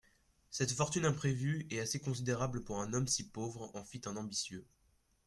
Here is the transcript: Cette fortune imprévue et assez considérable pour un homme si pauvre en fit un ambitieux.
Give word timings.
Cette 0.49 0.71
fortune 0.71 1.05
imprévue 1.05 1.67
et 1.69 1.79
assez 1.79 1.99
considérable 1.99 2.63
pour 2.63 2.79
un 2.81 2.91
homme 2.95 3.07
si 3.07 3.27
pauvre 3.29 3.69
en 3.75 3.83
fit 3.83 4.01
un 4.07 4.17
ambitieux. 4.17 4.65